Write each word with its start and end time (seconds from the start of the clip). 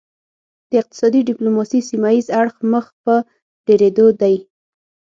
د 0.69 0.71
اقتصادي 0.81 1.21
ډیپلوماسي 1.29 1.79
سیمه 1.89 2.09
ایز 2.13 2.27
اړخ 2.39 2.55
مخ 2.71 2.85
په 3.03 3.13
ډیریدو 3.65 4.07
دی 4.21 4.35